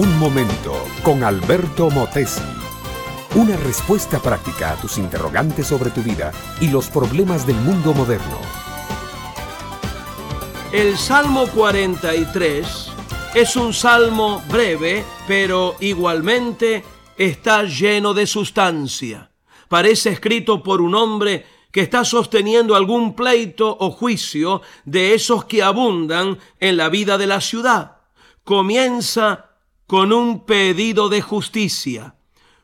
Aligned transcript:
Un 0.00 0.18
momento 0.18 0.82
con 1.02 1.22
Alberto 1.22 1.90
Motesi. 1.90 2.40
Una 3.34 3.54
respuesta 3.58 4.18
práctica 4.18 4.72
a 4.72 4.76
tus 4.76 4.96
interrogantes 4.96 5.66
sobre 5.66 5.90
tu 5.90 6.00
vida 6.00 6.32
y 6.58 6.68
los 6.70 6.88
problemas 6.88 7.46
del 7.46 7.56
mundo 7.56 7.92
moderno. 7.92 8.38
El 10.72 10.96
Salmo 10.96 11.46
43 11.48 12.92
es 13.34 13.56
un 13.56 13.74
salmo 13.74 14.42
breve, 14.50 15.04
pero 15.28 15.76
igualmente 15.80 16.82
está 17.18 17.64
lleno 17.64 18.14
de 18.14 18.26
sustancia. 18.26 19.30
Parece 19.68 20.08
escrito 20.08 20.62
por 20.62 20.80
un 20.80 20.94
hombre 20.94 21.44
que 21.70 21.82
está 21.82 22.06
sosteniendo 22.06 22.74
algún 22.74 23.14
pleito 23.14 23.76
o 23.78 23.90
juicio 23.90 24.62
de 24.86 25.12
esos 25.12 25.44
que 25.44 25.62
abundan 25.62 26.38
en 26.58 26.78
la 26.78 26.88
vida 26.88 27.18
de 27.18 27.26
la 27.26 27.42
ciudad. 27.42 27.98
Comienza 28.44 29.49
con 29.90 30.12
un 30.12 30.46
pedido 30.46 31.08
de 31.08 31.20
justicia. 31.20 32.14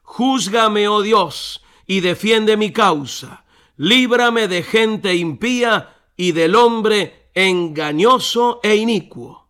Júzgame, 0.05 0.87
oh 0.87 1.03
Dios, 1.03 1.61
y 1.85 1.99
defiende 1.99 2.57
mi 2.57 2.73
causa. 2.73 3.45
Líbrame 3.77 4.47
de 4.47 4.63
gente 4.63 5.17
impía 5.17 5.97
y 6.17 6.31
del 6.31 6.55
hombre 6.55 7.31
engañoso 7.35 8.61
e 8.63 8.77
inicuo. 8.77 9.49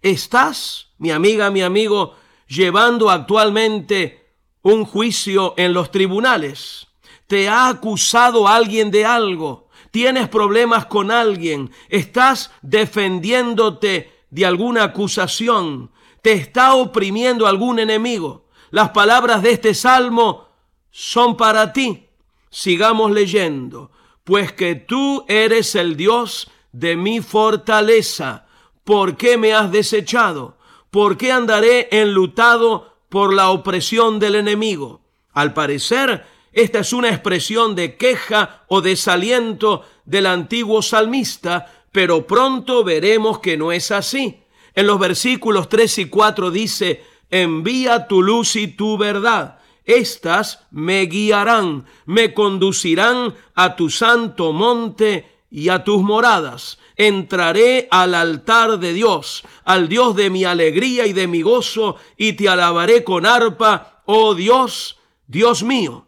¿Estás, 0.00 0.92
mi 0.98 1.10
amiga, 1.10 1.50
mi 1.50 1.60
amigo, 1.60 2.14
llevando 2.46 3.10
actualmente 3.10 4.34
un 4.62 4.84
juicio 4.84 5.54
en 5.56 5.72
los 5.72 5.90
tribunales? 5.90 6.86
¿Te 7.26 7.48
ha 7.48 7.66
acusado 7.66 8.46
alguien 8.46 8.92
de 8.92 9.04
algo? 9.04 9.70
¿Tienes 9.90 10.28
problemas 10.28 10.86
con 10.86 11.10
alguien? 11.10 11.72
¿Estás 11.88 12.52
defendiéndote 12.62 14.12
de 14.30 14.46
alguna 14.46 14.84
acusación? 14.84 15.90
¿Te 16.22 16.32
está 16.32 16.74
oprimiendo 16.74 17.46
algún 17.46 17.78
enemigo? 17.78 18.46
Las 18.70 18.90
palabras 18.90 19.42
de 19.42 19.52
este 19.52 19.74
salmo 19.74 20.48
son 20.90 21.36
para 21.36 21.72
ti. 21.72 22.08
Sigamos 22.50 23.10
leyendo. 23.10 23.90
Pues 24.24 24.52
que 24.52 24.74
tú 24.74 25.24
eres 25.28 25.74
el 25.74 25.96
Dios 25.96 26.50
de 26.72 26.96
mi 26.96 27.20
fortaleza. 27.20 28.46
¿Por 28.84 29.16
qué 29.16 29.36
me 29.36 29.54
has 29.54 29.70
desechado? 29.70 30.58
¿Por 30.90 31.16
qué 31.16 31.32
andaré 31.32 31.88
enlutado 31.92 32.94
por 33.08 33.32
la 33.32 33.50
opresión 33.50 34.18
del 34.18 34.34
enemigo? 34.34 35.00
Al 35.32 35.54
parecer, 35.54 36.26
esta 36.52 36.80
es 36.80 36.92
una 36.92 37.08
expresión 37.08 37.74
de 37.74 37.96
queja 37.96 38.64
o 38.68 38.80
desaliento 38.80 39.84
del 40.04 40.26
antiguo 40.26 40.82
salmista, 40.82 41.84
pero 41.92 42.26
pronto 42.26 42.82
veremos 42.84 43.38
que 43.38 43.56
no 43.56 43.70
es 43.72 43.90
así. 43.90 44.42
En 44.74 44.86
los 44.86 44.98
versículos 44.98 45.68
3 45.68 45.98
y 45.98 46.04
4 46.06 46.50
dice, 46.50 47.04
envía 47.30 48.06
tu 48.06 48.22
luz 48.22 48.56
y 48.56 48.68
tu 48.68 48.96
verdad. 48.96 49.58
Estas 49.84 50.66
me 50.70 51.06
guiarán, 51.06 51.86
me 52.04 52.34
conducirán 52.34 53.34
a 53.54 53.74
tu 53.74 53.88
santo 53.88 54.52
monte 54.52 55.38
y 55.50 55.70
a 55.70 55.82
tus 55.82 56.02
moradas. 56.02 56.78
Entraré 56.96 57.88
al 57.90 58.14
altar 58.14 58.78
de 58.78 58.92
Dios, 58.92 59.44
al 59.64 59.88
Dios 59.88 60.14
de 60.14 60.30
mi 60.30 60.44
alegría 60.44 61.06
y 61.06 61.12
de 61.12 61.26
mi 61.26 61.42
gozo, 61.42 61.96
y 62.16 62.34
te 62.34 62.48
alabaré 62.48 63.02
con 63.04 63.24
arpa, 63.24 64.02
oh 64.04 64.34
Dios, 64.34 64.98
Dios 65.26 65.62
mío. 65.62 66.06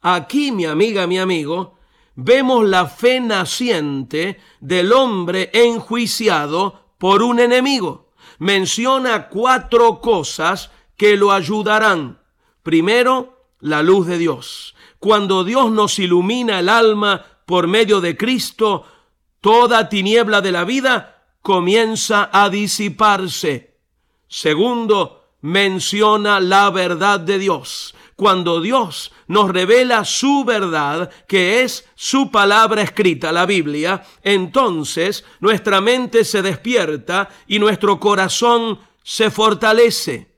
Aquí, 0.00 0.52
mi 0.52 0.66
amiga, 0.66 1.06
mi 1.06 1.18
amigo, 1.18 1.78
vemos 2.14 2.64
la 2.66 2.86
fe 2.86 3.20
naciente 3.20 4.38
del 4.60 4.92
hombre 4.92 5.50
enjuiciado 5.52 6.83
por 6.98 7.22
un 7.22 7.40
enemigo. 7.40 8.10
Menciona 8.38 9.28
cuatro 9.28 10.00
cosas 10.00 10.70
que 10.96 11.16
lo 11.16 11.32
ayudarán. 11.32 12.20
Primero, 12.62 13.46
la 13.60 13.82
luz 13.82 14.06
de 14.06 14.18
Dios. 14.18 14.74
Cuando 14.98 15.44
Dios 15.44 15.70
nos 15.70 15.98
ilumina 15.98 16.60
el 16.60 16.68
alma 16.68 17.24
por 17.46 17.66
medio 17.66 18.00
de 18.00 18.16
Cristo, 18.16 18.86
toda 19.40 19.88
tiniebla 19.88 20.40
de 20.40 20.52
la 20.52 20.64
vida 20.64 21.22
comienza 21.42 22.30
a 22.32 22.48
disiparse. 22.48 23.76
Segundo, 24.28 25.24
menciona 25.42 26.40
la 26.40 26.70
verdad 26.70 27.20
de 27.20 27.38
Dios 27.38 27.94
cuando 28.16 28.60
Dios 28.60 29.12
nos 29.26 29.50
revela 29.50 30.04
su 30.04 30.44
verdad, 30.44 31.10
que 31.26 31.62
es 31.62 31.88
su 31.94 32.30
palabra 32.30 32.82
escrita, 32.82 33.32
la 33.32 33.46
Biblia, 33.46 34.04
entonces 34.22 35.24
nuestra 35.40 35.80
mente 35.80 36.24
se 36.24 36.42
despierta 36.42 37.28
y 37.46 37.58
nuestro 37.58 37.98
corazón 37.98 38.78
se 39.02 39.30
fortalece. 39.30 40.34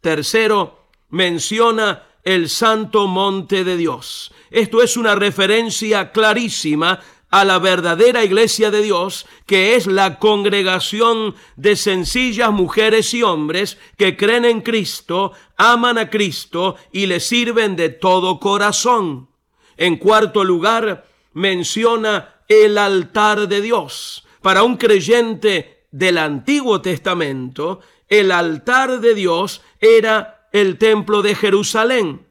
Tercero, 0.00 0.88
menciona 1.10 2.04
el 2.24 2.48
santo 2.48 3.06
monte 3.06 3.64
de 3.64 3.76
Dios. 3.76 4.32
Esto 4.50 4.82
es 4.82 4.96
una 4.96 5.14
referencia 5.14 6.12
clarísima 6.12 7.00
a 7.30 7.44
la 7.44 7.58
verdadera 7.58 8.24
iglesia 8.24 8.70
de 8.70 8.82
Dios, 8.82 9.26
que 9.46 9.76
es 9.76 9.86
la 9.86 10.18
congregación 10.18 11.36
de 11.56 11.76
sencillas 11.76 12.50
mujeres 12.50 13.14
y 13.14 13.22
hombres 13.22 13.78
que 13.96 14.16
creen 14.16 14.44
en 14.44 14.60
Cristo, 14.60 15.32
aman 15.56 15.96
a 15.96 16.10
Cristo 16.10 16.76
y 16.92 17.06
le 17.06 17.20
sirven 17.20 17.76
de 17.76 17.88
todo 17.88 18.40
corazón. 18.40 19.28
En 19.76 19.96
cuarto 19.96 20.44
lugar, 20.44 21.06
menciona 21.32 22.42
el 22.48 22.76
altar 22.78 23.46
de 23.48 23.60
Dios. 23.60 24.26
Para 24.42 24.64
un 24.64 24.76
creyente 24.76 25.86
del 25.92 26.18
Antiguo 26.18 26.80
Testamento, 26.80 27.80
el 28.08 28.32
altar 28.32 29.00
de 29.00 29.14
Dios 29.14 29.62
era 29.80 30.48
el 30.52 30.78
templo 30.78 31.22
de 31.22 31.36
Jerusalén. 31.36 32.26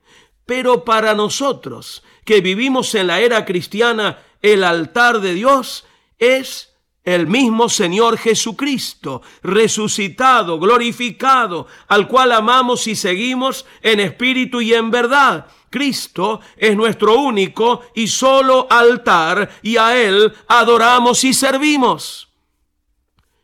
Pero 0.45 0.83
para 0.83 1.13
nosotros, 1.13 2.03
que 2.25 2.41
vivimos 2.41 2.93
en 2.95 3.07
la 3.07 3.21
era 3.21 3.45
cristiana, 3.45 4.17
el 4.41 4.63
altar 4.63 5.19
de 5.22 5.33
Dios 5.33 5.85
es 6.17 6.69
el 7.03 7.27
mismo 7.27 7.69
Señor 7.69 8.17
Jesucristo, 8.17 9.22
resucitado, 9.41 10.59
glorificado, 10.59 11.67
al 11.88 12.07
cual 12.07 12.31
amamos 12.31 12.88
y 12.88 12.95
seguimos 12.95 13.66
en 13.81 14.00
espíritu 14.00 14.61
y 14.61 14.73
en 14.73 14.91
verdad. 14.91 15.47
Cristo 15.69 16.41
es 16.57 16.75
nuestro 16.75 17.19
único 17.19 17.81
y 17.95 18.07
solo 18.07 18.67
altar 18.69 19.50
y 19.61 19.77
a 19.77 20.00
Él 20.00 20.33
adoramos 20.47 21.23
y 21.23 21.33
servimos. 21.33 22.29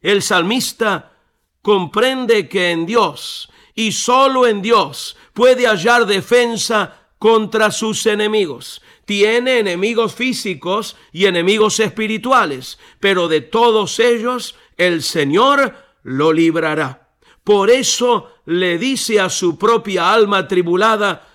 El 0.02 0.22
salmista 0.22 1.14
comprende 1.62 2.48
que 2.48 2.72
en 2.72 2.86
Dios 2.86 3.50
y 3.74 3.92
solo 3.92 4.46
en 4.46 4.62
Dios 4.62 5.18
puede 5.34 5.66
hallar 5.68 6.06
defensa 6.06 7.10
contra 7.18 7.72
sus 7.72 8.06
enemigos. 8.06 8.82
Tiene 9.06 9.60
enemigos 9.60 10.16
físicos 10.16 10.98
y 11.12 11.26
enemigos 11.26 11.80
espirituales, 11.80 12.80
pero 13.00 13.28
de 13.28 13.42
todos 13.42 14.00
ellos 14.00 14.56
el 14.78 15.04
Señor 15.04 15.76
lo 16.04 16.34
librará. 16.34 17.10
Por 17.44 17.70
eso 17.70 18.32
le 18.46 18.80
dice 18.80 19.20
a 19.20 19.30
su 19.30 19.58
propia 19.58 20.12
alma 20.12 20.48
tribulada, 20.48 21.28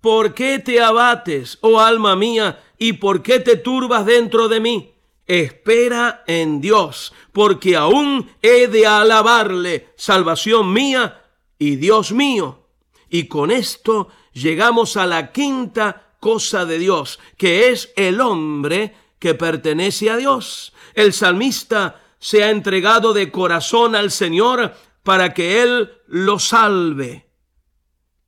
¿por 0.00 0.32
qué 0.32 0.58
te 0.58 0.80
abates, 0.80 1.58
oh 1.60 1.78
alma 1.78 2.16
mía, 2.16 2.62
y 2.78 2.94
por 2.94 3.22
qué 3.22 3.40
te 3.40 3.56
turbas 3.56 4.06
dentro 4.06 4.48
de 4.48 4.60
mí? 4.60 4.94
Espera 5.26 6.24
en 6.26 6.62
Dios, 6.62 7.12
porque 7.32 7.76
aún 7.76 8.30
he 8.40 8.68
de 8.68 8.86
alabarle, 8.86 9.88
salvación 9.96 10.72
mía 10.72 11.22
y 11.58 11.76
Dios 11.76 12.12
mío. 12.12 12.68
Y 13.10 13.24
con 13.24 13.50
esto 13.50 14.08
llegamos 14.32 14.96
a 14.96 15.04
la 15.04 15.32
quinta 15.32 16.07
cosa 16.20 16.64
de 16.64 16.78
Dios, 16.78 17.18
que 17.36 17.70
es 17.70 17.92
el 17.96 18.20
hombre 18.20 18.94
que 19.18 19.34
pertenece 19.34 20.10
a 20.10 20.16
Dios. 20.16 20.72
El 20.94 21.12
salmista 21.12 22.00
se 22.18 22.42
ha 22.44 22.50
entregado 22.50 23.12
de 23.12 23.30
corazón 23.30 23.94
al 23.94 24.10
Señor 24.10 24.74
para 25.02 25.34
que 25.34 25.62
Él 25.62 25.90
lo 26.06 26.38
salve. 26.38 27.28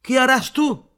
¿Qué 0.02 0.18
harás 0.18 0.52
tú, 0.52 0.88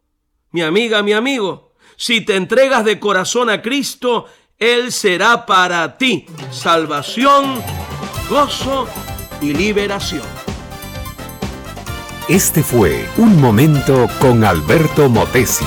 mi 0.51 0.63
amiga, 0.63 1.03
mi 1.03 1.13
amigo? 1.13 1.75
Si 1.97 2.21
te 2.21 2.37
entregas 2.37 2.85
de 2.85 2.99
corazón 3.01 3.51
a 3.51 3.63
Cristo, 3.63 4.27
Él 4.59 4.93
será 4.93 5.47
para 5.47 5.99
ti 5.99 6.27
salvación, 6.51 7.63
gozo 8.29 8.87
y 9.41 9.55
liberación. 9.55 10.23
Este 12.29 12.63
fue 12.63 13.09
Un 13.17 13.41
Momento 13.41 14.09
con 14.21 14.45
Alberto 14.45 15.09
Motesi. 15.09 15.67